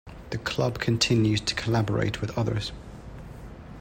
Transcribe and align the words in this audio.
The 0.31 0.39
club 0.39 0.79
continues 0.79 1.41
to 1.41 1.53
collaborate 1.53 2.21
with 2.21 2.35
others. 2.35 2.71